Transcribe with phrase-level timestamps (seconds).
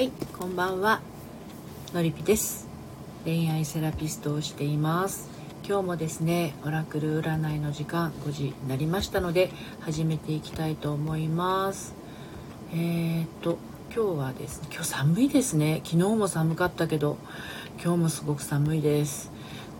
[0.00, 1.02] はいこんばんは。
[1.92, 2.66] のりぴです。
[3.26, 5.28] 恋愛セラピストをしています。
[5.62, 9.50] 今日もですねオラクル占いの時間5時になりましたので
[9.80, 11.92] 始めていきたいと思います。
[12.72, 13.58] えー、っと
[13.94, 15.82] 今日はですね今日寒いですね。
[15.84, 17.18] 昨日も寒かったけど
[17.74, 19.30] 今日もすごく寒いです。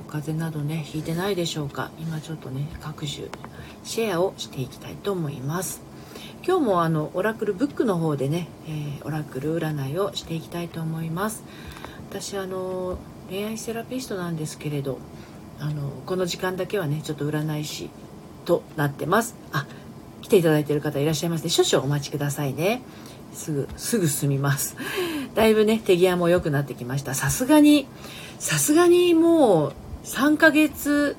[0.06, 1.90] お風邪などねひいてないでしょうか。
[1.98, 3.28] 今ちょっとね各種
[3.84, 5.80] シェアをしていきたいと思います。
[6.50, 11.44] 今日もあのオラクルブックの方でね、えー、オラクル占いをしていきたいと思います。
[12.10, 12.98] 私あの
[13.28, 14.98] 恋愛セラピストなんですけれど
[15.60, 17.88] あのこの時間だけはねちょっと占い師
[18.46, 19.36] となってます。
[19.52, 19.64] あ
[20.22, 21.50] 来ていただいてる方いらっしゃいますね。
[21.50, 22.82] 少々お待ちくださいね。
[23.32, 24.74] すぐすぐ済みます。
[25.36, 27.14] だいぶね手際も良くなってきました。
[27.14, 27.86] さすがに
[28.40, 31.16] さすがにもう3ヶ月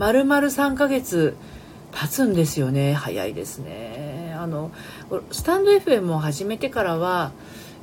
[0.00, 1.36] 丸々3ヶ月
[1.92, 2.94] 経つんですよね。
[2.94, 4.23] 早いですね。
[4.44, 4.70] あの
[5.30, 7.32] スタンド FM を始めてからは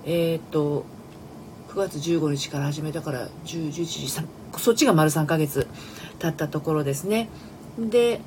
[0.05, 0.85] えっ、ー、と
[1.69, 4.07] 9月15日から始めたから10、11時
[4.57, 5.67] そっちが丸3ヶ月
[6.19, 7.29] 経ったところですね。
[7.79, 8.21] で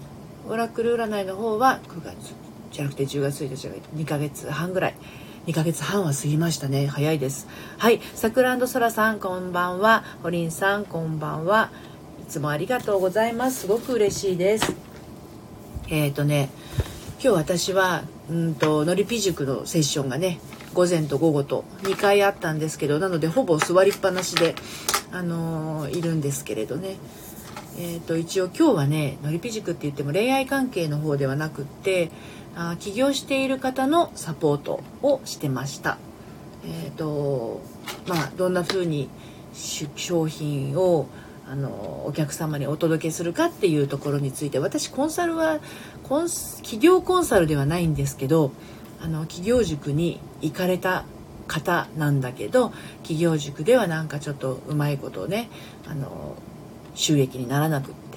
[0.49, 2.35] オラクル占いの方は9月
[2.73, 4.95] じゃなくて10月1日が2ヶ月半ぐらい。
[5.47, 6.87] 2ヶ月半は過ぎましたね。
[6.87, 7.47] 早いです。
[7.79, 8.01] はい。
[8.15, 10.03] さくらそらさんこんばんは。
[10.23, 11.71] ほりんさんこんばんは。
[12.23, 13.61] いつもありがとうございます。
[13.61, 14.75] すごく嬉しいです。
[15.89, 16.49] えっ、ー、とね
[17.23, 20.39] 今日私はうんとのりぴ塾のセッションがね
[20.73, 24.55] 午前と午後と2回あったんですけどなのでほぼ座りっぱなしで、
[25.13, 26.97] あのー、いるんですけれどね、
[27.79, 32.11] えーと、一応今日はねのりぴ塾って言っても恋愛関係の方ではなくって
[32.57, 35.99] あ起業している方のサポートをしてました。
[36.67, 37.61] えーと
[38.07, 39.11] まあ、どんな風に
[39.55, 41.09] 商品を
[41.47, 45.61] あのお客様にお届けするかっていうところについて私コンサルは
[46.05, 48.53] コン企業コンサルではないんですけど
[49.03, 51.05] あの企業塾に行かれた
[51.47, 52.71] 方なんだけど
[53.03, 55.49] 企業塾ではなんかちょっとうまいことをね
[55.87, 56.37] あの
[56.95, 58.15] 収益にならなくって。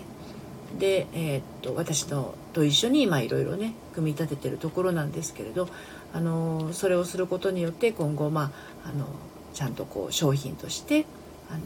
[0.78, 5.68] で、えー、っと私のと一緒に今いろいろね組み立ててるところなんですけれど
[6.14, 8.52] あのそれをすることによって今後ま
[8.84, 9.08] ああの
[9.54, 11.06] ちゃんとこう商品として
[11.50, 11.60] あの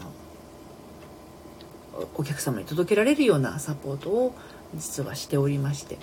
[2.15, 4.33] お客様に届けられるようなサポートを
[4.75, 5.97] 実はしておりまして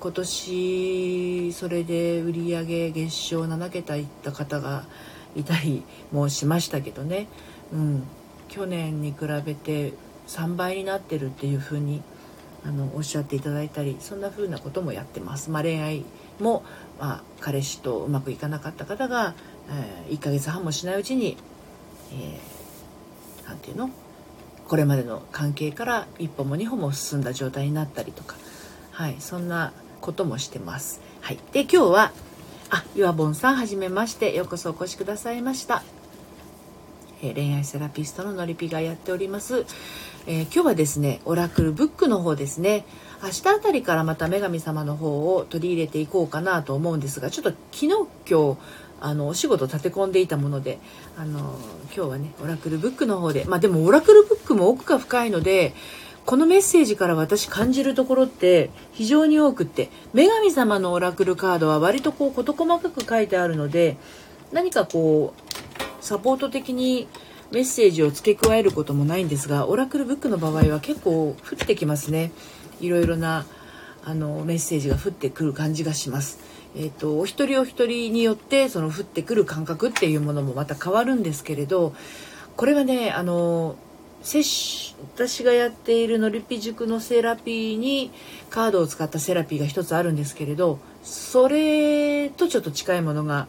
[0.00, 4.84] 今年それで売り上げ月賞7桁いった方が
[5.34, 5.82] いたり
[6.12, 7.26] もしましたけどね、
[7.72, 8.02] うん、
[8.48, 9.92] 去年に比べて
[10.28, 12.02] 3倍になってるっていうふうに
[12.64, 15.50] あのおっしゃっていただいたりそんな風なこともやってます。
[15.50, 16.04] まあ、恋愛
[16.40, 16.64] も、
[16.98, 19.34] まあ、彼氏とうまくいかなかった方が、
[20.06, 21.36] えー、1ヶ月半もしないうちに、
[22.12, 23.90] えー、て言うの？
[24.68, 28.36] これまでの関係から一歩も二歩も進んだ状態になったりとか、
[28.92, 31.00] はい、そんなこともしてます。
[31.22, 32.12] はい、で今日は
[32.70, 34.34] あ岩本さんはじめまして。
[34.34, 35.82] ようこそお越しくださいました。
[37.22, 39.66] えー、恋愛セラピストののりぴがやっております、
[40.26, 42.84] えー、今日はですねオラクルブックの方ですね。
[43.22, 47.86] 明日あたりからまた女神様の方を取り入れていこうかなと思うんですがちょっと昨日
[48.30, 48.58] 今日
[49.00, 50.78] あのお仕事立て込んでいたもので
[51.16, 51.58] あの
[51.94, 55.74] 今日はねオラクルブックの方でまあでもオラクルブックも奥が深いので
[56.26, 63.96] このメッセージから私感じるところって非常に多くって女神様のオラクルカードは割とこう事細かく書いてあるので
[64.52, 67.08] 何かこうサポート的に
[67.50, 72.30] メッセージを付け加えることもないんですがオラクルブックの場合は結構降ってきますね
[72.80, 73.46] いろいろな
[74.04, 76.38] あのメッセージが降ってくる感じがします。
[76.76, 81.94] えーと、お一人お一人によってその降ってくる感覚っていうものもまた変わるんですけれど
[82.56, 83.76] これはねあの
[84.22, 84.94] 私
[85.44, 88.10] がやっているのりぴ塾のセラピーに
[88.50, 93.46] カードを使ったセラピーが一つあるんですけれどそれとちょっと近いものが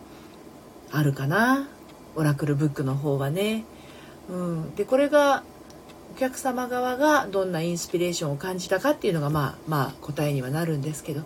[0.92, 1.68] あるかな
[2.16, 3.66] オラクルブックの方はね。
[4.30, 5.44] うん、でこれが
[6.16, 11.24] お客様側がどんなインスピレーションを感じたかっていうのがまあまあ答えにはなるんですけど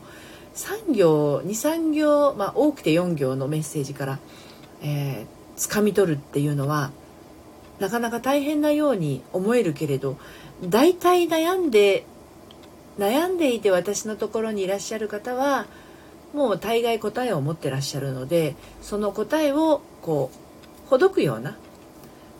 [0.55, 4.19] 3行23行、まあ、多くて4行のメッセージから、
[4.81, 6.91] えー、掴み取るっていうのは
[7.79, 10.17] なかなか大変なように思えるけれど
[10.63, 12.05] 大体悩んで
[12.99, 15.65] 悩んでいて私のところにいらっしゃる方は
[16.33, 21.57] もう大概答えを持ってらっしゃるのでその答えをこうほどくような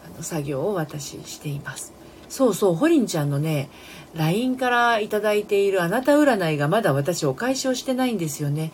[0.06, 2.03] あの作業を私しています。
[2.34, 3.70] そうそう、ホリンちゃんのね、
[4.16, 8.72] LINE から頂いているあなた占いがまだ私お返しをしてないんですよね。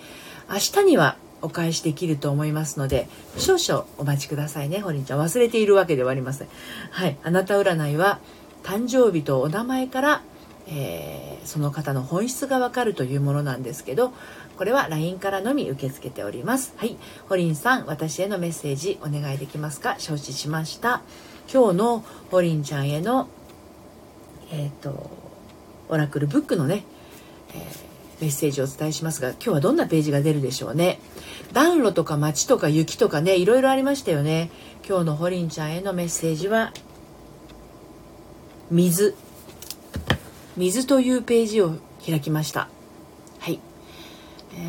[0.49, 5.19] 明日にはお返しできると思いますので、少々お待ちくださいね、ホリンちゃん。
[5.19, 6.47] 忘れているわけではありません。
[6.91, 7.17] はい。
[7.21, 8.19] あなた占いは、
[8.63, 10.21] 誕生日とお名前から、
[10.69, 14.13] えー、その方の本質がわかるというものなんですけど、
[14.55, 16.97] これは LINE からのみ受け付けておりますはい
[17.29, 19.95] ホリンさん私へのメッセージお願いできますか？
[19.99, 21.01] 承知しました
[21.49, 23.29] 今日のホリンちゃんへの
[24.51, 25.09] えっ、ー、と
[25.89, 26.83] オラクルブックのね、
[27.53, 30.99] えー、メッセージをお伝えしますが今日はどんなページが出るでしょうね。
[31.53, 34.49] 暖炉とか街とか雪とかねいろいろありましたよね。
[34.87, 36.73] 今日のホリンちゃんへのメッセージは
[38.71, 39.15] 水。
[40.57, 41.75] 水というページを
[42.05, 42.67] 開きました。
[43.39, 43.59] はい、
[44.53, 44.59] えー、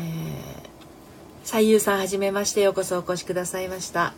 [1.43, 4.13] 左右さんはじめましてようこそお越しくださいました。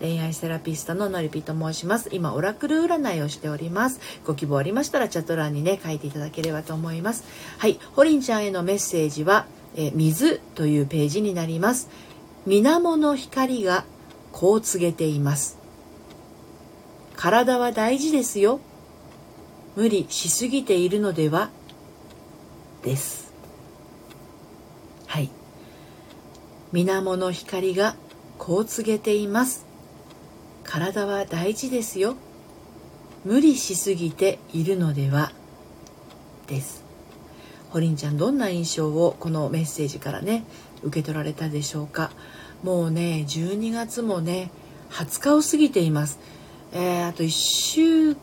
[0.00, 2.08] 恋愛セラピストののりぴと申します。
[2.10, 4.00] 今オラクル占いをしております。
[4.24, 7.24] ご希望ありましたらチャット欄にね書いていただければと思います。
[7.58, 7.78] はい。
[7.92, 11.90] ホリンちゃんへのメッセージは、え水というページになります。
[12.46, 13.84] 水面の光が
[14.32, 15.58] こう告げています。
[17.14, 18.60] 体は大事ですよ。
[19.76, 21.50] 無理しすぎているのでは？
[22.82, 23.34] です。
[25.06, 25.30] はい。
[26.72, 27.96] 水面の光が
[28.38, 29.66] こう告げています。
[30.70, 32.14] 体は大事ですよ。
[33.24, 35.32] 無理しすぎているのでは
[36.46, 36.84] です。
[37.70, 40.44] ホリンちゃんどんな印象をこのメッセージからね
[40.84, 42.12] 受け取られたでしょうか？
[42.62, 44.52] もうね12月もね
[44.90, 46.20] 20日を過ぎています、
[46.72, 48.14] えー、あと1週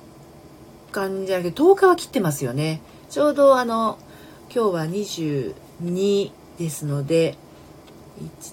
[0.94, 2.80] 間じゃなくて10日は切ってますよね。
[3.10, 4.00] ちょうどあの
[4.56, 7.36] 今日は22ですので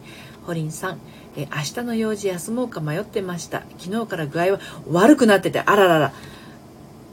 [0.46, 1.00] ホリンさん、
[1.38, 3.64] えー、明日の用事休もうか迷ってました。
[3.78, 4.60] 昨日から具合は
[4.90, 6.14] 悪くなっててあららら。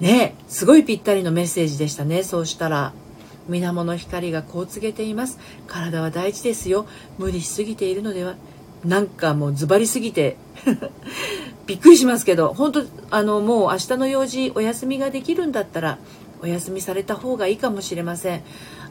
[0.00, 2.22] ねすごいぴったりのメッセージでしたね。
[2.22, 2.92] そうしたら
[3.48, 5.38] 水面の光がこう告げています。
[5.66, 6.86] 体は大事ですよ。
[7.18, 8.34] 無理しすぎているのでは。
[8.84, 10.36] なんかもうズバリすぎて。
[11.66, 12.54] びっくりしますけど。
[12.54, 15.98] 本当あのもう明日の用事お休みができるんだったら
[16.42, 18.42] お休みされた方がいいかもしれません。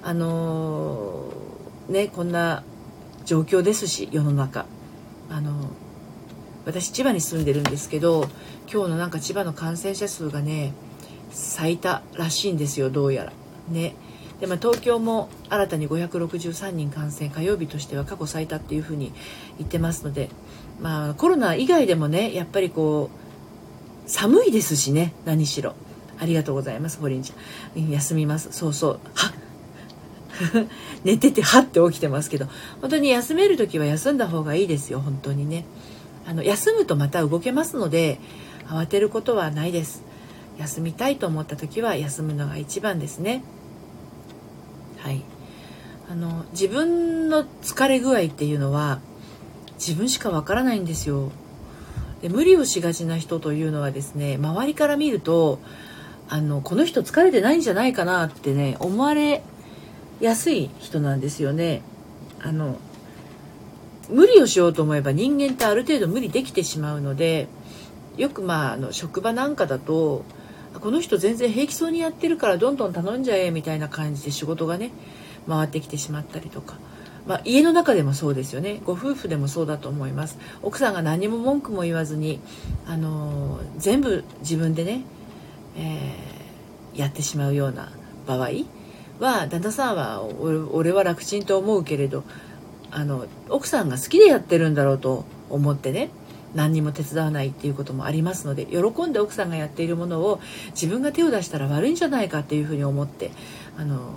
[0.04, 2.64] あのー、ねこんな
[3.26, 4.66] 状況ですし世の中。
[5.30, 5.70] あの
[6.66, 8.28] 私千葉に住んでるんですけど
[8.72, 10.74] 今日のなんか千葉の感染者数がね
[11.60, 13.34] 最多らしいんですよどうやら。
[13.68, 13.94] ね。
[14.40, 19.12] で、まあ、東京も新たに563人感染火曜日としては過去最多っていうふうに
[19.58, 20.30] 言ってますので、
[20.80, 23.10] まあ、コロナ以外でもねやっぱりこ
[24.08, 25.76] う寒いですしね何しろ。
[26.18, 27.90] ありがとうございますホリンちゃん。
[27.90, 28.54] 休みます。
[28.54, 29.00] そうそう。
[29.14, 29.34] は
[31.04, 32.48] 寝ててはって起きてますけど。
[32.80, 35.66] 本当に休める時は休んだ方がいいですよ本当にね。
[36.26, 38.18] あの休むとまた動けますので
[38.70, 40.08] 慌てることはないです。
[40.60, 43.44] 休みたいと思った時は休むのが一番ですね。
[44.98, 45.24] はい。
[46.10, 49.00] あの自分の疲れ具合っていうのは
[49.76, 51.32] 自分しかわからないんですよ。
[52.22, 55.60] で無理をしがちな人というのはですね周りから見ると
[56.28, 59.42] あのこの人疲れてないんじゃないかなってね思われ
[60.20, 61.82] やすい人なんですよね。
[62.42, 62.78] あの
[64.10, 67.48] 無理をしようと思えば人間ってある程度無理できてしまうので
[68.18, 70.26] よくまああの職場なんかだと
[70.74, 74.92] この人全然平気そうにやってるからどんどん頼んじゃえみたいな感じで仕事がね
[75.48, 76.76] 回ってきてしまったりとか、
[77.26, 78.82] まあ、家の中でもそうですよね。
[78.86, 80.38] ご夫婦でもそうだと思います。
[80.62, 82.40] 奥さんが何も文句も言わずに、
[82.86, 85.02] あのー、全部自分でね、
[85.76, 87.92] えー、やってしまうような
[88.28, 88.50] 場合
[89.20, 92.24] は旦那さんは俺は楽ちんと思うけれど
[92.92, 96.10] あの奥さんが好きでやってるんだろうと思ってね
[96.56, 100.40] 何にも手伝わないっていうこともありますので喜んで奥さんがやっているものを
[100.72, 103.32] 自分が手を出したら悪いんじゃないかっていうふうに思って
[103.78, 104.14] あの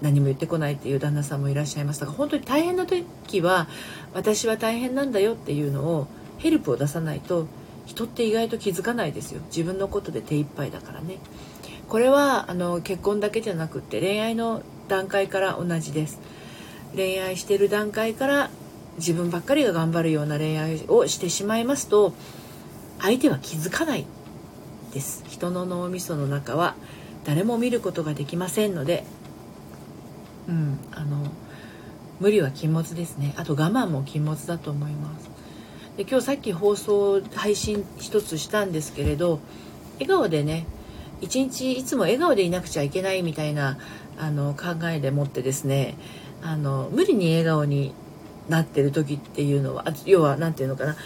[0.00, 3.68] 何も言ってこないっていう旦那さんもいらっしゃいましたが本当に大変な時は
[4.12, 6.06] 私は大変なんだよっていうのを
[6.38, 7.46] ヘルプを出さないと
[7.86, 9.42] 人って意外と気づかないですよ。
[9.48, 11.18] 自分のことで手一杯だからね。
[11.88, 16.18] これはあの結婚だけじゃなくて恋愛の段階から同じです。
[16.96, 18.50] 恋愛してる段階から
[18.96, 22.12] 自分ばっかりが頑張るような恋愛をしてしまいますと
[23.00, 24.06] 相手は気づかない
[24.92, 25.24] です。
[25.28, 26.76] 人の脳みその中は
[27.24, 29.04] 誰も見ることができませんので
[30.48, 31.30] うんあの
[32.20, 33.34] 無理は禁物ですね。
[33.36, 35.30] あと我慢も禁物だと思います。
[35.96, 39.40] で今日さっき放送配信一つしたんですけれど
[39.94, 40.66] 笑顔でね
[41.20, 43.78] 一日いつも笑顔でいなくちゃいけないみたいな
[44.18, 45.94] あの考えでもってですね
[46.42, 47.94] あの無理に笑顔に
[48.48, 50.96] なってる時っていうのは要は何て言うのかな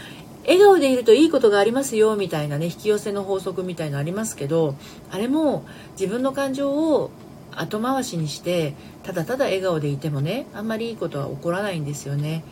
[0.45, 4.75] 笑顔でいるといいことがありますよみたいなね引き寄せの法則みたいのありますけど
[5.11, 7.11] あれも自分の感情を
[7.52, 12.45] 後回しにしてただただ笑顔でいてもねあんまりいいことは起こらないんですよね。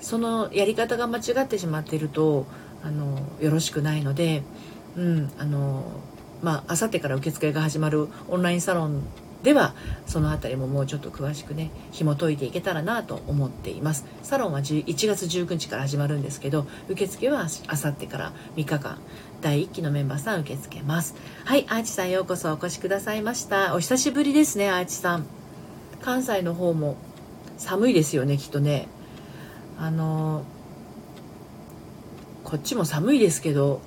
[0.00, 2.46] そのやり方が間違ってしまっていると
[2.82, 4.42] あのよろしくないので、
[4.96, 5.84] うんあの
[6.42, 9.02] まあさってから受付が始まるオンラインサロン
[9.42, 9.74] では
[10.06, 14.04] その辺りももうちょっと詳しくね紐解いていけたらなと思っています。
[14.22, 18.98] サロンは1月19日から始まるんですけど受付はあさってから3日間
[19.40, 21.14] 第1期のメンバーさん受け付けます。
[21.44, 23.74] はいアーチさんようこそお越しくださいました。
[23.74, 25.26] お久しぶりですねアーチさん。
[26.00, 26.96] 関西の方も
[27.58, 28.88] 寒いですよねきっとね。
[29.78, 30.44] あの
[32.44, 33.80] こっちも寒いですけど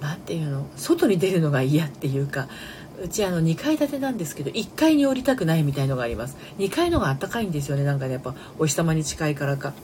[0.00, 2.48] 何ていうの外に出るのが嫌っていうか
[3.02, 6.36] うちあの2階建てなんですけど1階に降りたくないみたいのがあります。
[6.58, 7.84] 2階のがあったかいんですよね。
[7.84, 9.74] なんかねやっぱお日様に近いからか。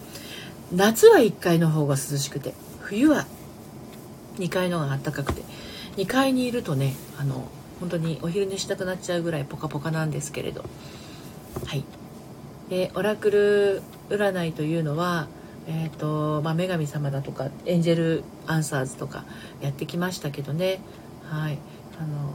[0.73, 3.27] 夏は1階の方が涼しくて冬は
[4.39, 5.43] 2階のがあったかくて。
[5.97, 10.65] 2階にいるとねあの本当にお昼寝したくなっちゃうぐらいポカポカなんですけれど。
[11.67, 11.85] はい。
[12.71, 15.29] でオラクル占いというのは
[15.67, 19.25] えーとまあ、女神様だとかエンジェルアンサーズとか
[19.61, 20.81] やってきましたけどね。
[21.25, 21.59] はい。
[22.01, 22.33] あの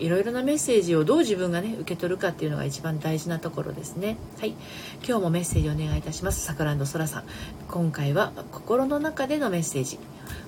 [0.00, 4.16] いろいろなメッセージをどう自分がね受け取るかっていうのが一番大事なところですね。
[4.40, 4.54] はい。
[5.06, 6.40] 今日もメッセージお願いいたします。
[6.40, 7.24] さくらんそらさん。
[7.68, 9.98] 今回は心の中でのメッセージ。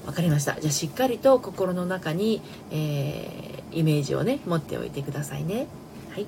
[0.06, 0.58] わかりました。
[0.58, 2.40] じゃあしっかりと心の中に、
[2.70, 5.66] えー、イメージをね持っておいてくださいね。
[6.10, 6.26] はい。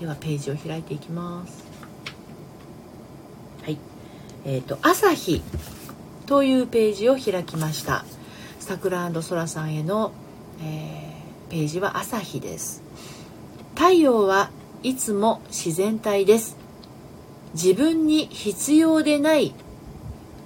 [0.00, 1.64] ではページを開いていきます。
[3.62, 3.78] はい。
[4.44, 5.42] えっ、ー、と朝日
[6.26, 8.04] というページを開きました。
[8.58, 10.12] さくらそらさんへの、
[10.60, 11.07] えー
[11.50, 12.82] ページは朝日です。
[13.74, 14.50] 太陽は
[14.82, 16.56] いつも自然体です。
[17.54, 19.54] 自分に必要でない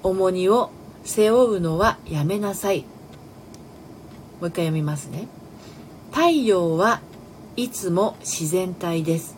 [0.04, 0.70] 重荷を
[1.02, 2.82] 背負うのはやめなさい。
[4.40, 5.26] もう一回読みますね。
[6.12, 7.00] 太陽は
[7.56, 9.36] いつも自然体です。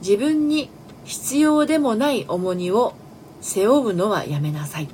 [0.00, 0.70] 自分に
[1.04, 2.94] 必要でもない重荷を
[3.40, 4.88] 背負うのはやめなさい。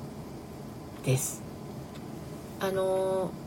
[1.05, 1.43] です。
[2.61, 3.44] あのー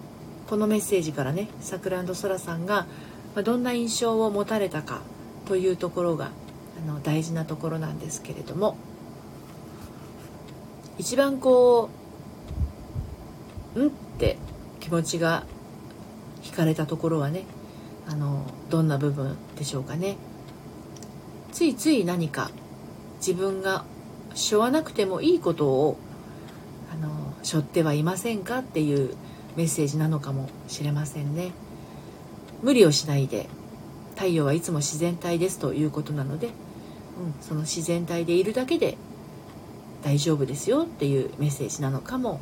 [0.48, 2.86] このメッセージからねさくらそらさんが
[3.44, 5.02] どんな印象を持たれたか
[5.46, 6.32] というところが
[6.84, 8.78] あの大事なところなんですけれども
[10.98, 11.90] 一番こ
[13.76, 14.38] う「ん?」って
[14.80, 15.44] 気持ちが
[16.44, 17.44] 惹かれたところはね
[18.08, 20.16] あのどんな部分でしょうかね。
[21.52, 22.52] ついつい何か
[23.18, 23.84] 自分が
[24.36, 25.98] 背負わなくてもいいことを
[26.94, 29.16] あの背負ってはいませんかっていう
[29.58, 31.52] メッセージなのかもしれませんね
[32.64, 33.48] 無理をしないで
[34.16, 36.54] 太陽はいつも自然体ですということなので、うん、
[37.42, 38.98] その自然体でいるだけで
[40.04, 42.40] 大丈夫ですよっていうメッセージなのかも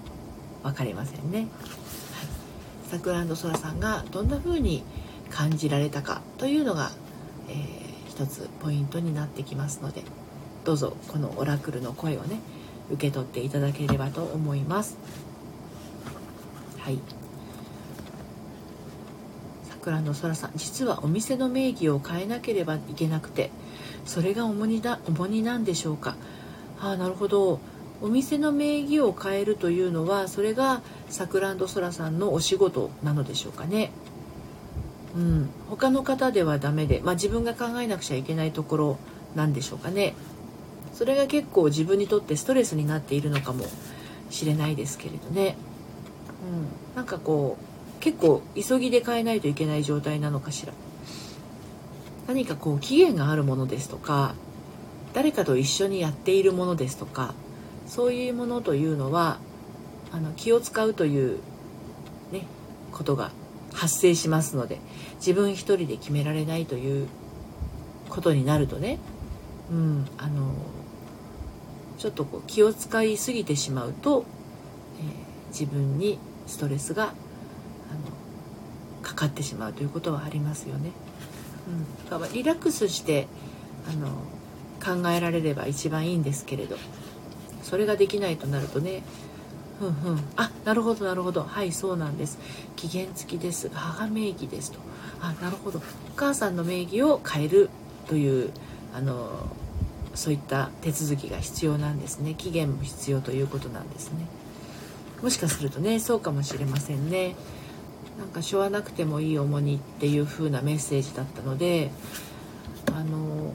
[0.63, 1.39] 分かりませんね。
[1.39, 1.47] はい、
[2.91, 4.83] さくらそらさんがどんな風に
[5.29, 6.91] 感じられたかというのが、
[7.49, 7.55] えー、
[8.07, 10.03] 一つポイントになってきますので
[10.63, 12.39] どうぞこのオラクルの声をね
[12.91, 14.97] 受け取っていただければと思います。
[16.85, 16.99] はい。
[19.71, 23.49] 桜の空さん実はお店の名義を変えなければいけなくて
[24.05, 26.15] それが重荷だ重荷なんでしょうか。
[26.79, 27.59] ああなるほど。
[28.01, 33.89] お店の名義を変えるというのはそれがさくらん空さんのお仕事なのでしょうかね。
[35.15, 35.49] うん。
[35.69, 38.97] 他の方ではダメで、まあ、自分が考えなくちゃいけないところ
[39.33, 40.13] なんでしょうかね。
[40.93, 43.65] それが結構自分にとってストレスになっているのかも
[44.29, 45.57] しれないですけれどね。
[46.45, 50.73] うん、なんかこう結構急ぎで変えないといけない状態なのかしら。
[52.27, 54.35] 何かこう期限があるものですとか
[55.13, 57.33] 誰かと一緒にやっているものですとか
[57.87, 59.37] そういうものというのは
[60.11, 61.39] あの気を使うという、
[62.31, 62.47] ね、
[62.91, 63.31] ことが
[63.73, 64.79] 発生しますので
[65.17, 67.07] 自分一人で決められないという
[68.09, 68.97] ことになるとね、
[69.71, 70.53] うん、あの
[71.97, 74.25] ちょっとこう気を使いすぎてしまうと、
[74.99, 77.13] えー、自分にストレスがあの
[79.01, 80.91] かかってしまうということはありますよね。
[82.11, 83.27] うん、リラックスして
[83.89, 84.09] あの
[84.83, 86.77] 考えられれば一番いいんですけれど
[87.63, 89.01] それができないとなるとね
[89.79, 91.43] ふんふんあなるほどなるほど。
[91.43, 92.37] はいそうなんです。
[92.75, 93.69] 期限付きです。
[93.73, 94.79] 母名義ですと
[95.21, 95.79] あなるほど。
[95.79, 95.81] お
[96.15, 97.69] 母さんの名義を変える
[98.07, 98.51] という
[98.95, 99.29] あの
[100.13, 102.35] そういった手続きが必要なんですね。
[102.35, 104.27] 期限も必要ということなんですね。
[105.25, 107.33] もしかするとねそうかもしれませんね。
[108.19, 111.89] なんかしょわなくてもいい重荷っていう風なメッセージだったので
[112.93, 113.51] あの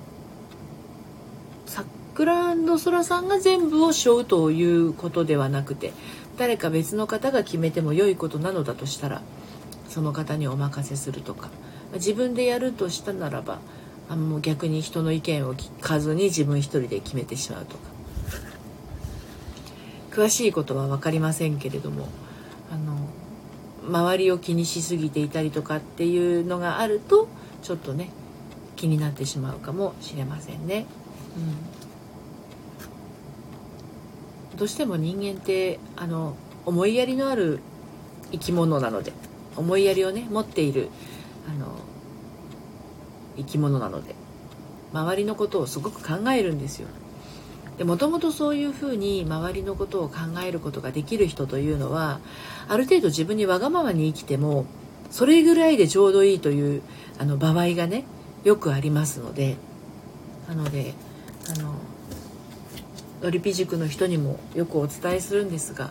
[1.67, 5.93] 桜空さんが全部を背負うということではなくて
[6.39, 9.23] 誰か別の方が決めても良いことなのだとしたら
[9.89, 11.51] その方にお任せするとか
[11.95, 13.61] 自分でやるとしたならば
[14.09, 18.00] あもう逆に人の意見を聞かずに自分一人で決めてしまうとか。
[20.11, 22.09] 詳しいことは分かりませんけれども
[22.71, 23.09] あの
[23.83, 27.29] 周りを気にしすぎていたりとかっていうのがあると
[27.63, 28.11] ちょっとね
[28.77, 30.87] 気になってしまうかもしれませんね。
[34.53, 37.61] うん、どうしても人間ってあの思いやりのある
[38.33, 39.13] 生き物なので
[39.57, 40.89] 思いやりをね持っている
[41.49, 41.75] あの
[43.37, 44.15] 生き物なので
[44.93, 46.89] 周りのことをすごく考えるんですよ。
[47.79, 52.21] でもともとそういうふうに周りのことを考えることができる人というのは
[52.69, 54.67] ある程度自分にわがままに生きても
[55.11, 56.83] それぐらいでちょうどいいという
[57.19, 58.05] あの場合がね
[58.45, 59.57] よくありますので
[60.49, 60.95] なので
[61.57, 61.75] あの
[63.23, 65.91] のりぴ塾の人にもよくお伝えするんですが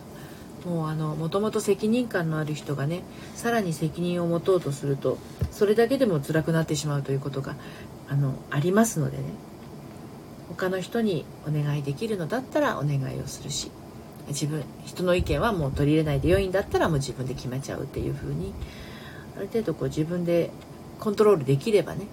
[0.64, 3.02] もうあのもともと責任感のある人がね
[3.34, 5.18] さらに責任を持とうとすると
[5.50, 7.56] それだけでも辛くなってしまうということが
[8.08, 9.24] あのありますのでね。
[10.56, 13.70] 他の人にお願いできるのだったらお願いをするし
[14.28, 18.52] 自分人の意見はもう取り入れないで良いんだったらもう自分で決めちゃうっていう風に
[19.36, 20.50] ある程度こう自分で
[20.98, 22.06] コントロールできればね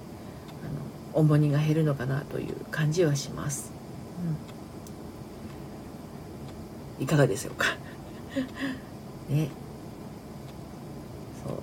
[1.13, 3.71] あの重荷が減るのかなという感じはします。
[6.97, 7.65] うん、いかがでしょうか？
[9.29, 9.49] ね。
[11.45, 11.53] そ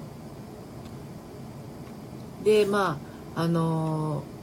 [2.43, 2.45] う。
[2.45, 2.99] でま
[3.37, 4.34] ああのー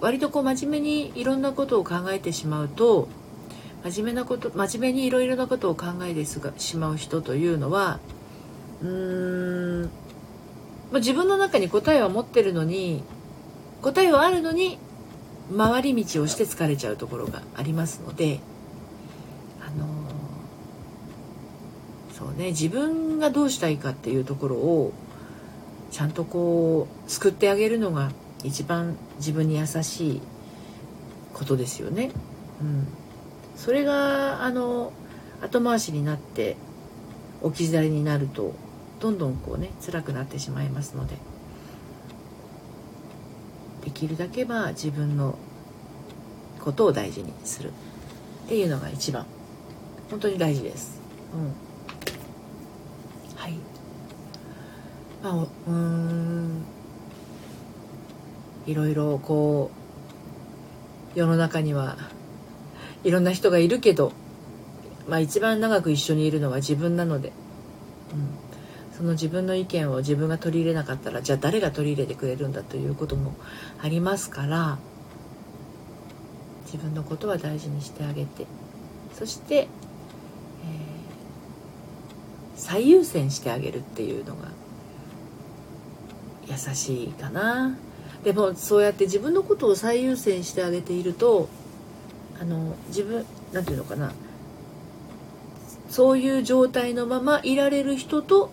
[0.00, 3.08] 割とこう真面目にいろんなことを考えてしまうと
[3.84, 8.00] 真面目なこと真面目にいろいろなことを考えてしまう人というのは
[8.82, 9.88] うーん、ま
[10.94, 13.02] あ、自分の中に答えは持ってるのに
[13.82, 14.78] 答えはあるのに
[15.56, 18.40] 回り道をして疲れちゃうところがありますので
[19.60, 19.86] あの
[22.12, 24.92] そうね自分がどうしたいかっていうところを
[25.90, 28.10] ちゃんとこう救ってあげるのが
[28.44, 30.20] 一番自分に優しい
[31.34, 32.10] ことですよね。
[32.60, 32.86] うん、
[33.56, 34.92] それがあの
[35.40, 36.56] 後回しになって
[37.42, 38.54] 置き去りになると
[39.00, 41.14] どんどんこうね辛くなってしまいますので
[43.84, 45.38] できるだけは自分の
[46.60, 47.72] ことを大事にする
[48.46, 49.26] っていうのが一番
[50.10, 51.00] 本当に大事です。
[51.34, 51.52] うん、
[53.36, 53.54] はい。
[55.22, 56.62] まあ、うん
[58.68, 59.70] いろいろこ
[61.14, 61.96] う世の中には
[63.02, 64.12] いろんな人がいるけど、
[65.08, 67.32] まあ、一番長く一緒にいるのは自分なので、
[68.12, 73.34] うん、その自分の意見を自分が取り入れなかったらじゃあ誰が取り入れてくれるんだということも
[73.80, 74.78] ありますから
[76.66, 78.44] 自分のことは大事にしてあげて
[79.14, 79.68] そして、えー、
[82.54, 84.48] 最優先してあげるっていうのが
[86.46, 87.78] 優しいかな。
[88.24, 91.48] でもそうやって自分のことを最優先してあげていると
[92.40, 94.12] あの自分なんていうのかな。
[95.88, 98.50] そういう状態のままいられる人と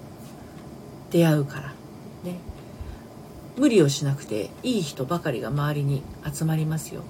[1.11, 1.73] 出会うから。
[2.23, 2.39] ね。
[3.57, 6.01] 無理をしなくていい人ばかりが周りに
[6.31, 7.01] 集まりますよ。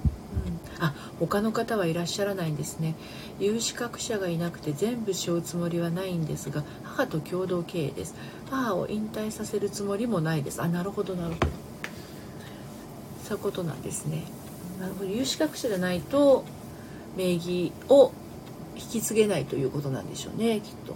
[0.77, 2.95] うん、あ他の方はいらっしゃらないんですね。
[3.39, 8.15] 有資格者がいなくて全部しようつもりはないんですが母と共同経営です。
[8.49, 10.61] 母を引退させるつもりもないです。
[10.61, 11.47] あなるほどなるほど
[13.27, 14.23] そういうことなんですね。
[14.79, 16.45] なるほど有資格者じゃないと
[17.15, 18.11] 名義を
[18.75, 20.95] 引き継げないということなんでしょうねきっと。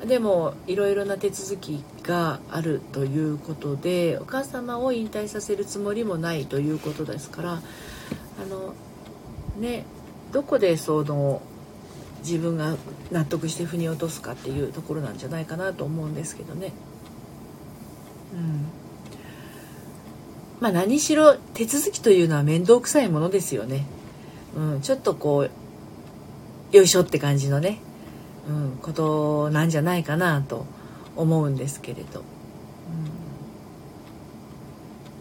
[0.00, 7.60] うん、でもいろいろな手続きがあるということでお母様を引退させるつもりもないということですからあ
[8.48, 8.74] の
[9.58, 9.84] ね
[10.32, 11.42] どこでその
[12.20, 12.76] 自分が
[13.10, 16.72] 納得して腑に落とすかっていうところなんじゃないかなと思うんですけどね。
[18.32, 18.83] うん
[20.60, 23.84] まあ何しろ手続きというのは面倒くさいものですよね。
[24.56, 27.80] うん、ちょっとこうよいしょって感じのね、
[28.48, 30.66] うん、ことなんじゃないかなと
[31.16, 32.22] 思うんですけれど、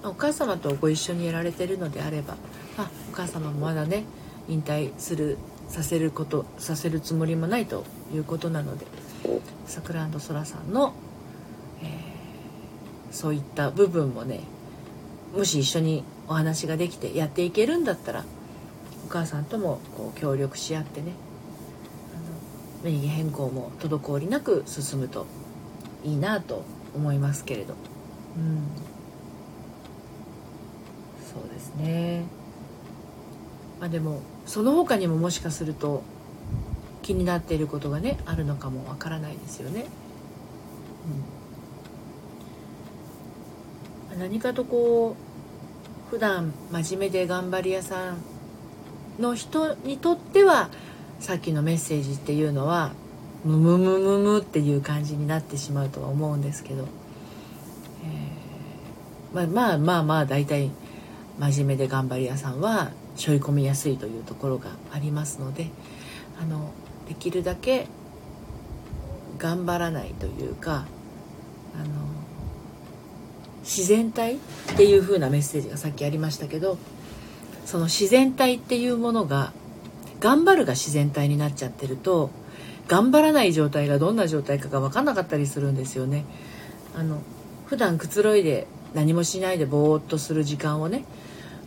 [0.03, 0.09] うん。
[0.11, 2.35] お母様とご一緒にやられてるのであれば、
[2.77, 4.03] まあ、お母様もまだね
[4.47, 5.37] 引退する
[5.69, 8.85] させることさせるつもりもないということなので
[9.65, 10.93] 桜空さんの、
[11.81, 14.41] えー、そういった部分もね
[15.33, 18.23] もし一緒にお話ができてやっていけるんだったら
[19.05, 21.13] お母さんともこう協力し合ってね
[22.83, 25.25] あの名義変更も滞りなく進むと
[26.03, 26.63] いいなと
[26.95, 27.73] 思いますけれど、
[28.37, 28.61] うん、
[31.23, 32.23] そうですね。
[33.79, 36.03] まあでもその他にももしかすると
[37.01, 39.81] 気になっていることがねあるのかもわからないですよね。
[39.81, 39.87] うん、
[44.17, 45.15] 何かとこ
[46.09, 48.17] う普段真面目で頑張り屋さん
[49.19, 50.69] の人にとっては
[51.19, 52.91] さっきのメッセージっていうのは
[53.45, 56.87] ムムムムムっていう感じになってしまうとは思うんですけど、
[58.03, 60.71] えー、まあまあまあまあ大体
[61.39, 65.69] 真面目で頑張り屋さんは背負い込みやすいというところがありますので
[66.41, 66.71] あの
[67.07, 67.87] できるだけ
[69.37, 70.85] 頑張らないというか
[71.75, 72.22] あの
[73.63, 74.37] 自然体っ
[74.75, 76.77] ていう風なメッセージがさっきありましたけど
[77.65, 79.53] その自然体っていうものが
[80.19, 82.29] 頑張るが自然体になっちゃってると
[82.87, 86.25] 頑張らない状態がどんな状態かが分かんなかったりするんですよね。
[86.95, 87.21] あの
[87.65, 91.05] 普段くつろいで何もしないでぼーっとする時間をね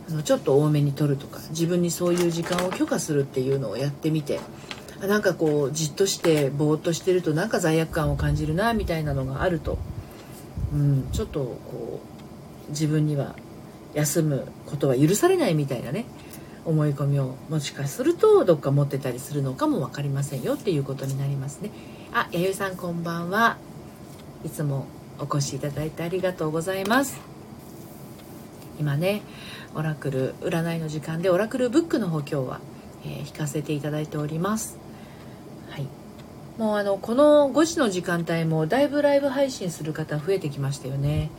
[0.09, 4.39] あのちょっと多めに取るとか自分にそういう時間を許可するっていうのをやってみて
[5.01, 9.77] なんかこうじっとしてぼーっとしてるとなんか罪悪感を感じるなみたいなのがあると、
[10.73, 12.01] うん、ちょっとこ
[12.67, 13.35] う自分には
[13.93, 16.05] 休むことは許されないみたいなね
[16.65, 21.71] 思い込みをもしかするとどっか持ってたりするのかも分かりませんよっていうことになりますね。
[22.11, 23.57] あ、弥生さんこんばんは。
[24.43, 24.85] いつも
[25.17, 27.21] お越しいただいてありがとうございます。
[28.79, 29.21] 今ね、
[29.75, 32.59] オラクル占いの時間でオラクルブックの方今日は、
[33.05, 34.77] えー、引かせていただいております。
[36.57, 41.29] もうあのこの5時の時間帯もだいぶライブ配信する方増えてきましたよね。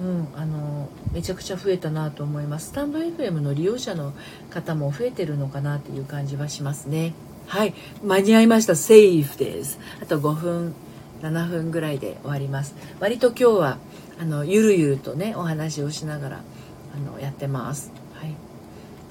[0.00, 2.68] うん、あのめちゃくちゃ増えたなと思います。
[2.68, 4.12] スタンド FM の利用者の
[4.50, 7.14] 方も増えてるのかなっていう感じはしますね。
[7.46, 7.74] はい。
[8.02, 8.74] 間に合いました。
[8.74, 9.78] セーフです。
[10.02, 10.74] あと5分
[11.22, 12.74] 7分ぐらいで終わります。
[12.98, 13.78] 割と今日は
[14.20, 16.40] あのゆるゆるとねお話をしながら
[16.94, 18.03] あのやってます。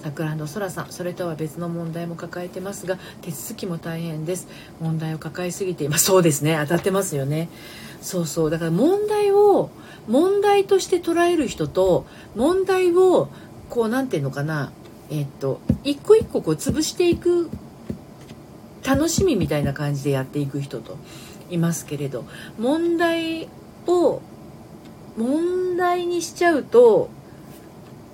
[0.03, 4.47] 桜の空さんそれとは別の問題も抱えてますが手続きも大変です。
[4.81, 7.49] 問題を抱えすぎていますそうですね当たってますよね。
[8.01, 8.49] そうそう。
[8.49, 9.69] だから問題を
[10.07, 13.29] 問題として捉える人と問題を
[13.69, 14.73] こう何て言うのかな。
[15.09, 17.49] えっと一個一個こう潰していく
[18.85, 20.97] 楽しみみたいな感じでやっていく人と
[21.49, 22.25] いますけれど。
[22.59, 23.47] 問題
[23.87, 24.21] を
[25.17, 27.09] 問題にしちゃうと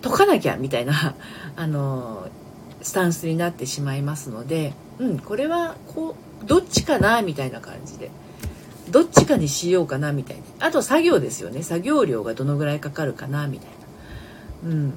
[0.01, 1.15] 解かなきゃみたいな
[1.55, 2.27] あの
[2.81, 8.09] スタンスになってしまいますので、うん、これはこうどっちかなみたいな感じで
[8.89, 10.67] どっちかにしようかなみたいな。
[10.67, 11.62] あと作業ですよね。
[11.62, 13.69] 作業量がどのぐらいかかるかなみたい
[14.63, 14.69] な。
[14.71, 14.93] うん。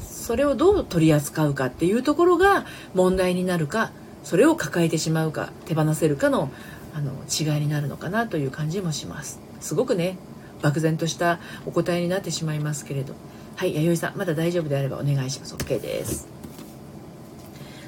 [0.00, 6.50] それをどう取り扱うかっていうところが問題になるかそれを抱えてしまうか手放せるかの
[6.94, 9.40] あの違いになるのかなという感じもします。
[9.60, 10.18] すごくね
[10.62, 13.14] 漠然としたお答えになってしまいますけれど。
[13.58, 15.56] はい弥生さんまだ大丈夫であればお願いします。
[15.56, 16.28] OK です。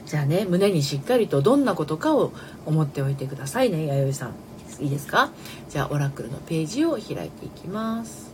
[0.04, 2.32] じゃあね胸にしっかりとどんなことかを
[2.66, 4.34] 思っておいてくださいね弥生さん。
[4.82, 5.30] いいですか？
[5.68, 8.32] じゃあオラクルのページを開いていきます。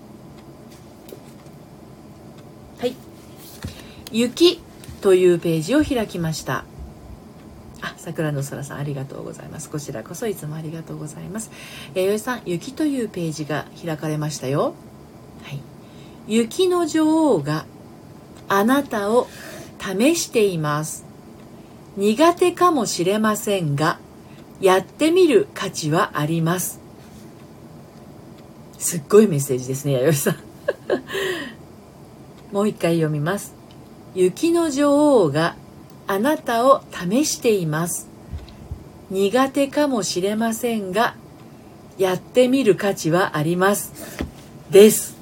[2.78, 2.94] はい。
[4.10, 4.62] 雪
[5.02, 6.64] というページを開きました。
[7.82, 9.68] あ、桜の空さんありがとうございます。
[9.68, 11.50] こちらこそいつもありがとうございます。
[11.94, 14.74] 弥生さん、雪というページが開かれましたよ。
[16.28, 17.66] 雪の女王が
[18.48, 19.28] あなたを
[19.78, 21.04] 試しています。
[21.96, 23.98] 苦手かもしれませんが、
[24.60, 26.80] やってみる価値はあります。
[28.78, 30.36] すっごいメッセージですね弥生さん。
[32.52, 33.54] もう一回読みます。
[34.14, 35.56] 雪の女王が
[36.06, 38.08] あなたを試しています。
[39.10, 41.14] 苦手かもしれませんが
[41.98, 43.92] やってみる価値はあります。
[44.70, 45.15] です。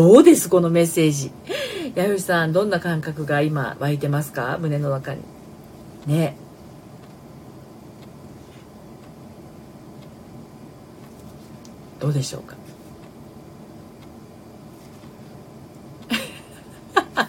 [0.00, 1.30] どうですこのメッセージ。
[1.94, 4.56] 弥生さんどんな感覚が今湧いてますか？
[4.58, 5.20] 胸の中に。
[6.06, 6.38] ね。
[11.98, 12.56] どうでしょうか？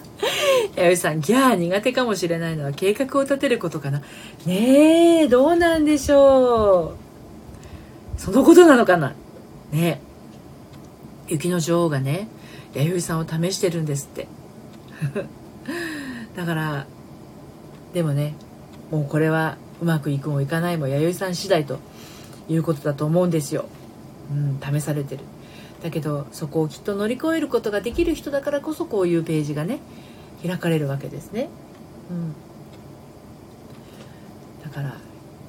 [0.78, 4.02] 弥生さんギャー苦手かもしれないのは計画を立てることかな。
[4.46, 6.94] ねえどうなんでしょ
[8.18, 8.22] う？
[8.22, 9.10] そのことなのかな？
[9.74, 10.00] ね
[11.28, 11.34] え。
[11.34, 12.30] 雪の女王がね
[12.74, 14.28] 弥生さんを試してるんですって。
[16.36, 16.86] だから
[17.94, 18.36] でもね
[18.90, 21.80] もうこれはうまくいくもいかないも弥生さん次第と
[22.48, 23.66] いうことだと思うんですよ、
[24.32, 25.24] うん、試されてる。
[25.82, 29.80] だけどそこをきっと乗り越えることができる人だからこそこういうページがね
[30.46, 31.50] 開かれるわけですね、
[32.12, 32.34] うん、
[34.64, 34.96] だから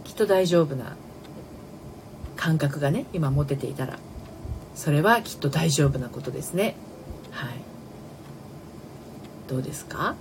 [0.05, 0.97] きっと大丈夫な
[2.37, 3.99] 感覚がね今持てていたら
[4.75, 6.77] それはきっと大丈夫なことですね。
[7.33, 7.51] はい。
[9.49, 10.15] どうですか？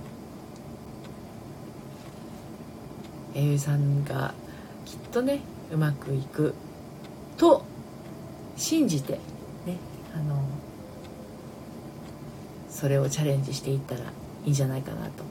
[3.34, 4.34] 栄さんが
[4.84, 5.40] きっとね
[5.72, 6.54] うまくいく
[7.38, 7.64] と
[8.56, 9.14] 信じて
[9.64, 9.78] ね
[10.14, 10.42] あの
[12.68, 14.04] それをチャレンジしていったらい
[14.44, 15.24] いんじゃないかなと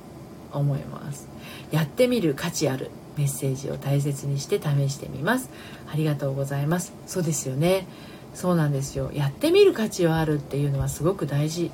[0.52, 1.28] 思います。
[1.72, 5.50] やってみる価値あるメッセージを大切にして試してみます。
[5.92, 6.94] ありがとうございます。
[7.06, 7.86] そうですよね。
[8.34, 9.12] そうなんですよ。
[9.14, 11.72] やってみる価値はあるっていうのはすごく大事。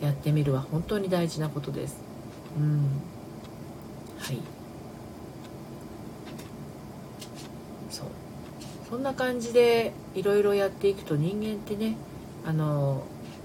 [0.00, 2.02] やってみるは本当に大事なことです。
[2.58, 3.00] うん。
[4.18, 4.38] はい。
[7.88, 8.06] そう。
[8.90, 11.96] そんな感じでいろいろやっていくと人間ってね
[12.44, 13.04] あの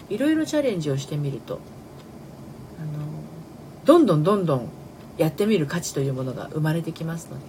[0.09, 1.59] いろいろチャレンジをしてみると
[2.79, 3.05] あの
[3.85, 4.69] どんどんどんどん
[5.17, 7.45] やってみる価値というものが生まれてきますので。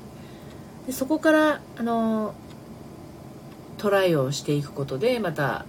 [0.88, 2.34] でそこからあの
[3.78, 5.64] トライをしていくことでまた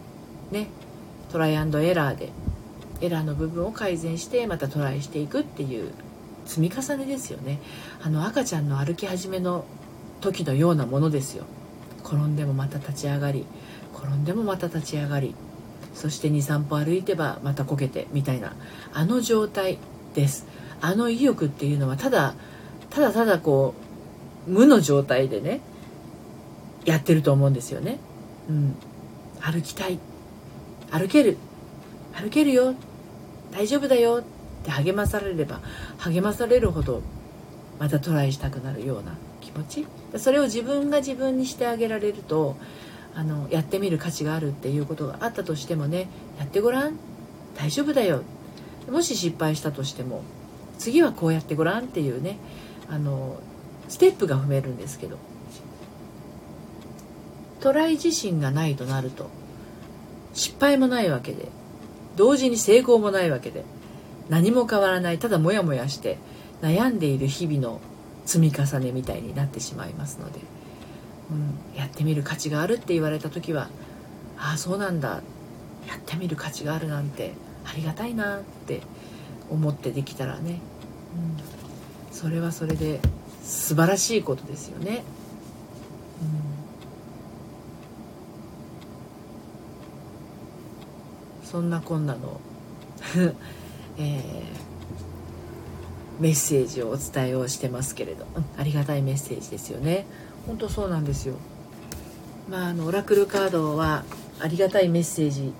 [0.51, 0.67] ね
[1.31, 2.31] トライアンドエラーで
[3.01, 5.91] エラーの部分を改善してまたトライしていくっていう
[6.45, 7.59] 積み重ねですよね。
[8.01, 9.65] あの赤ちゃんの歩き始めの
[10.19, 11.45] 時のようなものですよ。
[12.03, 13.45] 転んでもまた立ち上がり
[13.93, 15.35] 転んでもまた立ち上がり。
[15.93, 18.53] そして23歩歩いてばまたこけてみたいな
[18.93, 19.77] あの状態
[20.13, 20.45] です。
[20.81, 22.35] あの意欲っていうのはただ
[22.89, 23.73] ただただこ
[24.47, 25.59] う無の状態でね
[26.85, 27.99] やってると思うんですよね。
[28.49, 28.75] うん、
[29.41, 29.99] 歩きたい。
[30.91, 31.37] 歩ける。
[32.13, 32.73] 歩けるよ。
[33.51, 34.23] 大丈夫だよ。
[34.61, 35.61] って励まされれば
[35.97, 37.01] 励まされるほど
[37.79, 39.87] またトライしたくなるような気持ち。
[40.17, 42.57] それを自分が自分にしてあげられると
[43.15, 46.95] あのやってみる価値があるっていうことがあったとしてもねやってごらん。
[47.55, 48.23] 大丈夫だよ。
[48.89, 50.23] もし失敗したとしても
[50.77, 52.37] 次はこうやってごらんっていうね
[52.89, 53.39] あの
[53.87, 55.17] ステップが踏めるんですけど。
[57.59, 59.29] トライ自身がないとなると
[60.33, 61.49] 失敗もないわけで
[62.15, 63.63] 同時に成功もないわけで
[64.29, 66.17] 何も変わらないただモヤモヤして
[66.61, 67.81] 悩んでいる日々の
[68.25, 70.39] 積み重ねみたいになってしまいますので、
[71.31, 73.69] うん、やってみる価値があるって言われた時は
[74.37, 75.21] ああそうなんだ
[75.87, 77.33] やってみる価値があるなんて
[77.65, 78.81] ありがたいなって
[79.49, 80.59] 思ってできたらね、
[82.09, 82.99] うん、それはそれで
[83.43, 85.03] 素晴らしいことですよね。
[91.38, 92.39] うん、そんなこんなの、
[93.97, 100.05] えー、メッセージをお伝えをしてますけれど、うん、ありがたいメッセージですよね。
[100.45, 101.33] 本当そうなんですよ。
[102.51, 104.03] まああのオラクルカードは
[104.39, 105.51] ありがたいメッセージ。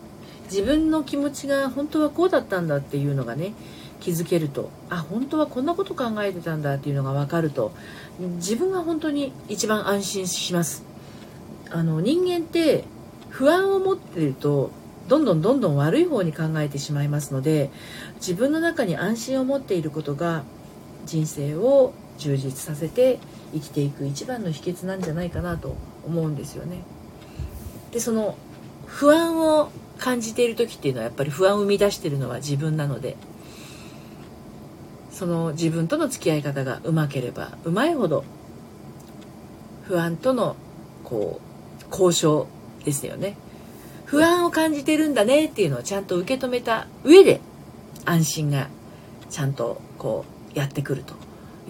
[0.52, 3.54] 自分の気持ちが本当はこうだったんだっていうのがね
[4.00, 4.70] 気づけると。
[4.92, 7.72] あ本当はこんなこと考えてたんだっていうのが分かると。
[8.36, 10.84] 自分が本当に一番安心します。
[11.72, 12.84] あの人間って
[13.30, 14.72] 不安を持ってると
[15.10, 17.72] どんどんどんどん悪い方に考えてしまいますので
[18.18, 20.44] 自分の中に安心を持っていることが
[21.06, 23.18] 人生を充実させて
[23.52, 26.84] 生きていく一番の秘訣なんじゃないかなと思うんですよね。
[27.92, 28.38] でその
[28.86, 33.18] 不安を感じている時っていうのはやっぱり不安を生み出しているのは自分なので
[35.12, 38.24] その自分との付き合い方がうまければうまいほど
[39.84, 40.56] 不安との
[41.04, 41.42] こ
[41.82, 42.48] う交渉
[42.86, 43.36] ですよね
[44.10, 47.42] 不安を感じてるんだねっていうのをちゃんと受け止めた上で
[48.06, 48.68] 安心が
[49.30, 51.14] ちゃんとこうやってくると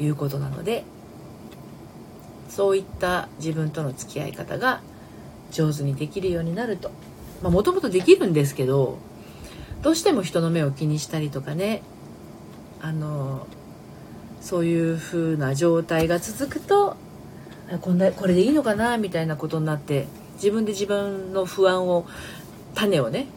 [0.01, 0.85] いうことなので
[2.47, 4.79] そういった自分との付き合い方が
[5.51, 6.91] 上手にできるようになると。
[7.41, 8.97] もともとできるんですけど
[9.81, 11.81] どうしても人の目を気にしたりとかね
[12.81, 13.47] あの
[14.41, 16.97] そういう風な状態が続くと
[17.81, 20.07] こんなこれでいいのかなみたいなことになって
[20.39, 22.07] 自分で自分の不安を
[22.73, 23.27] 種をね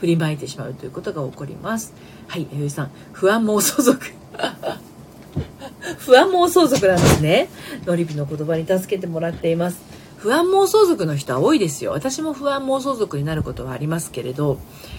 [0.00, 1.94] 振りまいてしまうということが起こります。
[2.28, 2.90] はい弥生さん。
[3.12, 3.98] 不安妄想族。
[5.98, 7.48] 不安妄想族なんですね。
[7.86, 9.80] のりぴの言葉に助けてもらっています。
[10.18, 11.92] 不安妄想族の人は多いですよ。
[11.92, 14.58] 私も不安妄想族になることはありますけれど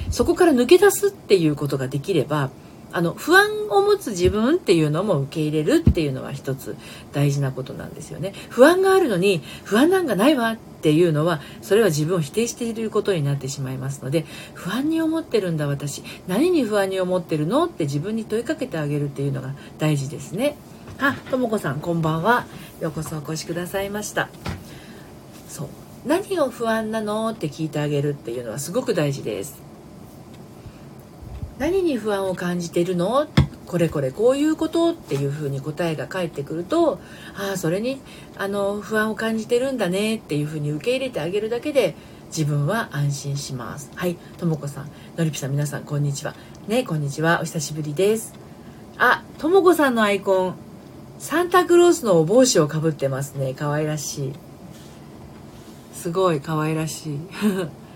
[0.10, 2.50] そこから抜け出すっていうことができれば
[2.94, 6.76] あの不安を持つ自分っていうのも受け入れるっていうのは一つ
[7.14, 8.34] 大事なことなんですよね。
[8.50, 20.56] 不安があるのに不安なんかないわっていうのはそれは自分を否定していることになってしまいますので不安に思ってるんだ私何に不安に思ってるのって自分に問いかけてあげるっていうのが大事ですね。
[21.00, 22.46] あともこさんこんばんは。
[22.80, 24.30] ようこそお越しくださいました。
[25.48, 25.68] そう。
[26.06, 29.71] 何を不安なのって聞いてあげるっていうのはすごく大事です。
[31.62, 33.28] 何に不安を感じているの？
[33.68, 34.94] これこれこういうこと？
[34.94, 37.00] っていうふうに答えが返ってくると
[37.38, 38.02] ああそれに
[38.36, 40.16] あの不安を感じてるんだね。
[40.16, 41.94] っていうふうに受け入れてあげるだけで
[42.36, 43.92] 自分は安心します。
[43.94, 44.90] はいともこさん。
[45.18, 46.34] のりぴさん皆さんこんにちは。
[46.68, 47.42] ねこんにちは。
[47.42, 48.34] お久しぶりです。
[48.98, 50.56] あともこさんのアイコン。
[51.20, 53.54] サンタクロースのお帽子をかぶってますね。
[53.54, 54.34] 可愛らしい。
[55.94, 57.20] すごい可愛らしい。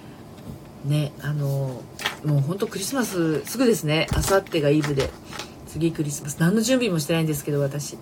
[0.85, 1.81] ねあの
[2.25, 4.07] もうほんとクリスマスすぐですね。
[4.13, 5.09] あさってがイブで。
[5.67, 6.37] 次クリスマス。
[6.39, 7.97] 何の準備もしてないんですけど私。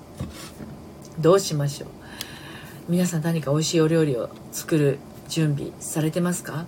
[1.19, 1.89] どうしましょう。
[2.87, 6.65] 皆さん何か美味しいお料理を作る準備されてますか？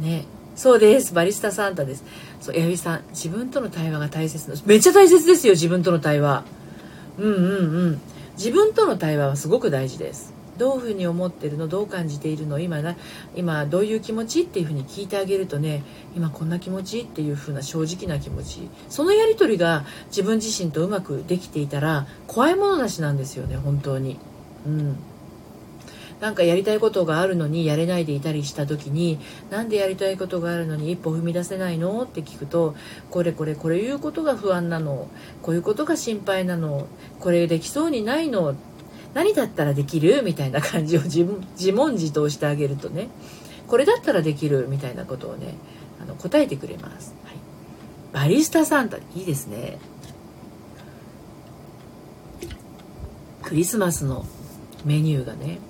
[0.00, 0.24] ね。
[0.56, 1.14] そうです。
[1.14, 2.04] バリスタサンタです。
[2.40, 3.04] そうエアビさん。
[3.10, 6.44] 自分との対話が大切なめっちゃ大切ですよ自分との対話。
[7.18, 8.00] うんうんうん。
[8.36, 10.32] 自分との対話はすごく大事です。
[10.58, 12.96] どういうふうに思ってるのどう感じているの今な
[13.34, 15.82] 今どういう気持ちっていうふうに聞いてあげるとね
[16.16, 18.68] 今こんな気持ちっていうふうな正直な気持ち。
[18.88, 24.18] そのやり取りが自分自身とうまくできていたら怖いものなしなんですよね本当に。
[24.66, 24.96] うん。
[26.20, 29.18] なんかやりたいことがあるのにやれないでいたりした時に
[29.50, 32.04] なんでやりたいことがあるのに一歩踏み出せないの？
[32.04, 32.74] って聞くと
[33.10, 35.10] これこれこれいうことが不安なの。
[35.42, 36.86] こういうことが心配なの。
[37.20, 38.54] これできそうにないの。
[39.16, 40.22] 何だったらできる？
[40.22, 41.24] みたいな感じを自
[41.72, 43.08] 問自答してあげるとね
[43.66, 44.68] これだったらできる？
[44.68, 45.54] みたいなことをね
[46.02, 47.36] あの答えてくれます、はい、
[48.12, 49.78] バリスタサンタいいですね。
[53.42, 54.26] クリスマスの
[54.84, 55.60] メニューがね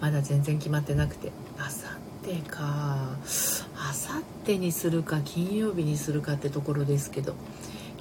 [0.00, 3.16] まだ全然決まってなくてあさってか。
[3.84, 7.34] あさってにするか金曜日にするかってところですけど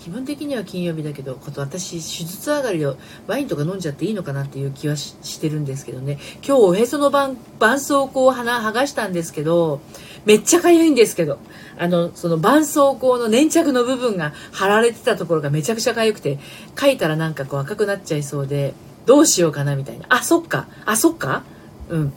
[0.03, 6.17] 気分的には金曜日だけどこと私手術上がりをワインとか飲んじゃっていいのかなっていう気はしてるんですけどね。
[6.43, 9.79] 今日おへそのばん絆創膏を鼻剥がしたんですけど
[10.25, 11.37] めっちゃかゆいんですけど。
[11.77, 16.37] あのその絆創膏の粘着の部分が貼られてたところがめちゃくちゃかゆくて
[16.79, 18.75] 書いたらなんかこう赤くなっちゃいそうで
[19.07, 20.05] どうしようかなみたいな。
[20.09, 20.67] あそっか。
[20.85, 21.43] あそっか。
[21.89, 22.13] うん。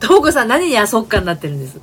[0.00, 1.80] ともこさん何にあそっかになってるんです？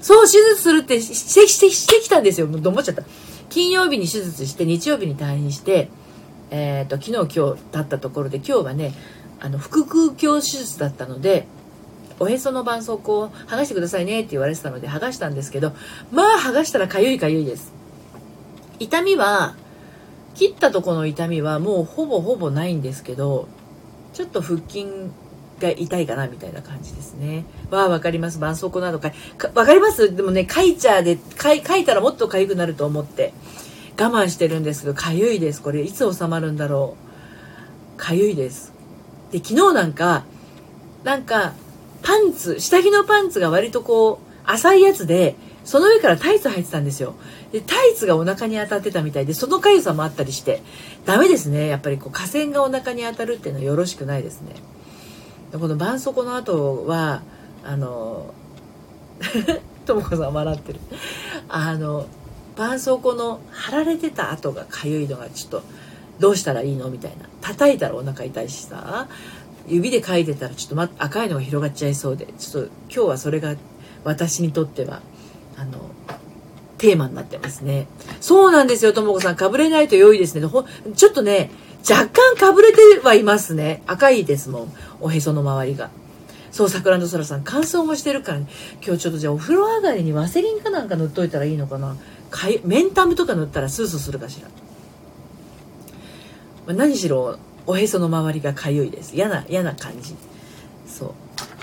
[0.00, 2.46] そう手術するってしてしてしてきたんですよ。
[2.46, 3.02] もうと思っちゃった。
[3.48, 5.88] 金曜日に手術して日曜日に退院して、
[6.50, 8.92] えーと、昨日今日経ったところで今日はね
[9.40, 11.46] あの腹腔鏡手術だったので
[12.18, 15.72] おへその絆創膏を剥がしてくださいねって言われてたので剥がしたんですけど
[16.12, 17.72] まあ剥がしたらかゆいかゆいです。
[18.78, 19.54] 痛みは
[20.34, 23.48] 切ったとこの痛みはもうほぼほぼないんですけど
[24.12, 24.86] ちょっと腹筋
[25.64, 27.44] が痛いかなみたいな感じですね。
[27.70, 28.34] わあ、わかります。
[28.34, 29.10] 絆創膏などか
[29.54, 30.14] わかります？
[30.14, 33.32] でもね、書いちゃで、書いたらもっと痒くなると思って、
[33.98, 35.62] 我慢してるんですけど、痒いです。
[35.62, 36.96] これ、いつ収まるんだろ
[37.98, 38.00] う。
[38.00, 38.72] 痒いです。
[39.30, 40.24] で、昨日なんか、
[41.04, 41.54] なんか、
[42.02, 47.14] パンツ、下着のパンツが割とこう、浅いやつで、その上からタイツ履いてたんですよ。
[47.50, 50.60] で、タイツがお腹に当たってたみたいで、その痒さもあったりして、
[51.06, 51.68] ダメですね。
[51.68, 54.56] やっぱりこう、河川がお腹に当たるっていうのはよろしくないですね。
[55.58, 57.22] この絆創膏の後は
[57.64, 58.34] あの
[59.86, 60.80] とも子さん笑ってる。
[61.48, 62.06] あの
[62.56, 65.62] 絆創膏の貼られてた跡がかゆいのがちょっと
[66.18, 67.28] どうしたらいいのみたいな。
[67.40, 69.06] 叩いたらお腹痛いしさ
[69.68, 72.26] 指で描いてたらちょっと、ま、赤いのが広がっちゃいそうで。
[72.38, 73.54] ちょっと今日はそれが
[74.04, 75.00] 私にとっては
[75.56, 75.72] あの
[76.78, 77.86] テーマになってますね。
[78.20, 79.36] そうなんですよとも子さん。
[79.36, 80.48] かぶれないと良いですね。
[80.96, 81.50] ちょっとね
[81.88, 85.90] 若干かぶれてはいますね赤いですもんおへその周りが。
[86.54, 88.46] そう、桜の空さん、乾燥もしてるから、ね、
[88.80, 91.96] 今日ちょっとじゃあお風呂上がりにワセリンかなんか塗っといたらいいのかな。
[92.30, 94.46] かいメンタムとか塗ったらスースーするかしら。
[96.66, 99.16] まあ、何しろ、おへその周りがかゆいです。
[99.16, 100.14] 嫌な、嫌な感じ。
[100.86, 101.14] そう。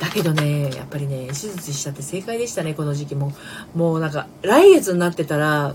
[0.02, 3.32] だけどね、やっぱりね、手術しちゃって正解でしたね、この時期も。
[3.74, 5.74] もうなんか、来月になってたら、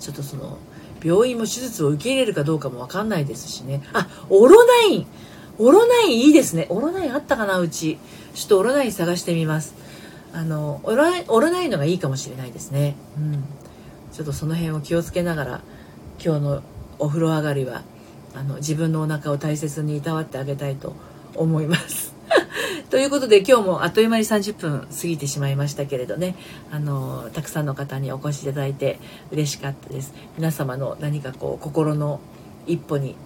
[0.00, 0.58] ちょっとその、
[1.02, 3.82] 病院も手術を受け入れるかどうかもわかんないですしね。
[3.92, 5.06] あ、オロナイン
[5.62, 6.66] オロナインいいですね。
[6.70, 7.98] オロナインあったかな、うち。
[8.34, 9.74] ちょっとオロナイン探してみます。
[10.32, 12.96] あの、オロオロナインのがいいかもしれないですね。
[13.18, 13.44] うん。
[14.10, 15.60] ちょっとその辺を気をつけながら、
[16.24, 16.62] 今日の
[16.98, 17.82] お風呂上がりは、
[18.34, 20.94] あの、自分のお腹を大切にいたわってあげたいと
[21.34, 21.99] 思います。
[23.00, 26.34] ということで今日もあっという間に30分過ぎてしまいましたけれどね
[26.70, 28.98] あのたくさんの方にお越しいただいて
[29.30, 32.20] 嬉しかったです皆様の何かこう心の
[32.66, 33.16] 一歩に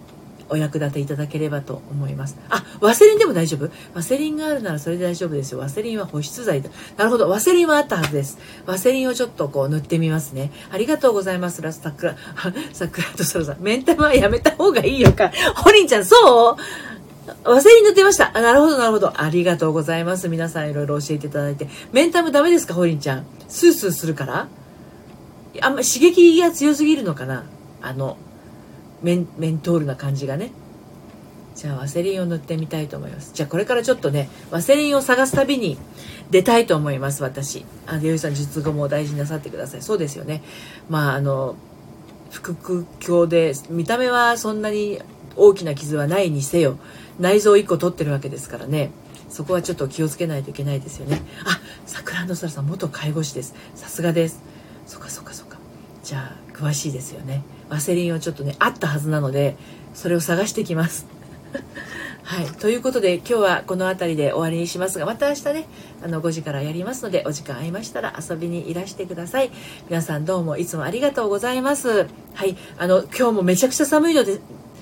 [0.47, 2.37] お役立ていただければと思います。
[2.49, 3.71] あ、ワセリンでも大丈夫？
[3.95, 5.59] ワセリンがあるならそれで大丈夫ですよ。
[5.59, 6.69] ワセリンは保湿剤だ。
[6.97, 7.27] なるほど。
[7.27, 8.37] ワセリンはあったはずです。
[8.67, 10.51] ワセリンをちょっとこう塗ってみますね。
[10.71, 11.63] ありがとうございます。
[11.63, 12.15] ラスタクラ、
[12.73, 13.57] 桜 とソロさん。
[13.59, 15.31] メンタムはやめた方がいいよか。
[15.55, 16.15] ホリンちゃん、そ
[16.59, 16.94] う？
[17.43, 18.31] ワセリン塗ってました。
[18.37, 19.21] あ、なるほど、なるほど。
[19.21, 20.29] ありがとうございます。
[20.29, 21.67] 皆さんいろいろ教えていただいて。
[21.91, 23.25] メンタムダメですかホリンちゃん？
[23.47, 24.47] スースーするから？
[25.61, 27.45] あんま刺激が強すぎるのかな？
[27.81, 28.17] あの、
[29.01, 30.51] メンメントールな感じがね
[31.53, 35.77] じゃあワセリンを塗ってみたいと思いますじゃあこれからちょっとねワセリンを探すたびに
[36.31, 40.41] 出たいと思います私あでゆさん術後も大事になさってくださいそうですよね
[40.89, 41.55] まああの
[42.31, 44.99] 腹腔鏡で見た目はそんなに
[45.35, 46.79] 大きな傷はないにせよ
[47.19, 48.91] 内臓1個取ってるわけですからね。
[49.29, 51.21] そこはちょっと気をつけないといけないですよね。
[51.45, 53.55] あ桜の空さん元介護士です。
[53.75, 54.41] さすがです。
[54.85, 55.57] そっかそっかそっか。
[56.03, 57.43] じゃあ詳しいですよね。
[57.69, 59.57] ワセリンをちょっとねあったはずなので
[59.93, 61.07] それを探してきます。
[62.23, 62.45] はい。
[62.45, 65.65] ということで今日はこの辺りで終わりにしますがまた明日ね
[66.03, 69.51] あの5時からやりますのでお時間合いましたら遊びにいらしてください。
[69.89, 72.07] 皆さんどうもいつもありがとうございます。
[72.33, 72.55] はい。
[72.77, 74.39] あの今日もめちゃくちゃ寒いので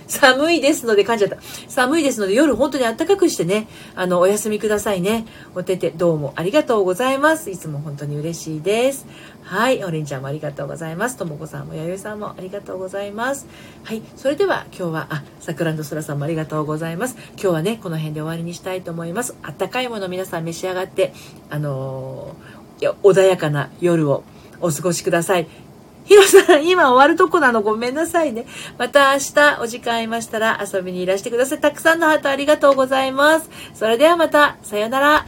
[0.08, 1.38] 寒いですので、噛んじゃった。
[1.68, 5.26] 寒いですので、夜本当に暖かくしてね、あの、お休みくださいね。
[5.56, 7.50] おてて、どうもありがとうございます。
[7.50, 9.06] いつも本当に嬉しいです。
[9.44, 11.18] はい、おりんちゃんもありがとうございます。
[11.18, 13.48] ともこさんも、やよいさんもありがとうございます。
[13.84, 17.16] はい、それでは今日は、あ、さくらんどそらさんもありがとうございます。
[17.34, 19.36] 今日はね、この辺で終わりにしたいと思います。
[19.44, 21.14] あったかいもの皆さん召し上がって、
[21.50, 24.24] あのー、穏やかな夜を
[24.62, 25.48] お過ごしください。
[26.06, 27.62] ヒロさん、今終わるとこなの？
[27.62, 28.46] ごめんなさいね。
[28.78, 31.62] また明日お時間ありましたら遊びにいらしてください。
[31.62, 33.50] たくさんのハートありがとうございます。
[33.74, 35.26] それではまた、さようなら。